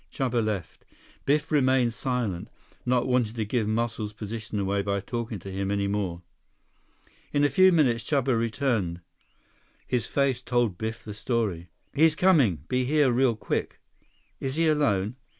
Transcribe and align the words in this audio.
Chuba 0.11 0.43
left. 0.43 0.83
Biff 1.27 1.51
remained 1.51 1.93
silent, 1.93 2.47
not 2.87 3.05
wanting 3.07 3.35
to 3.35 3.45
give 3.45 3.67
Muscles' 3.67 4.13
position 4.13 4.59
away 4.59 4.81
by 4.81 4.99
talking 4.99 5.37
to 5.37 5.51
him 5.51 5.69
any 5.69 5.87
more. 5.87 6.23
In 7.31 7.43
a 7.43 7.49
few 7.49 7.71
minutes 7.71 8.03
Chuba 8.03 8.35
returned. 8.35 9.01
His 9.85 10.07
face 10.07 10.41
told 10.41 10.79
Biff 10.79 11.03
the 11.03 11.13
story. 11.13 11.69
"He's 11.93 12.15
coming. 12.15 12.63
Be 12.67 12.83
here 12.85 13.11
real 13.11 13.35
quick." 13.35 13.79
"Is 14.39 14.55
he 14.55 14.65
alone?" 14.67 15.17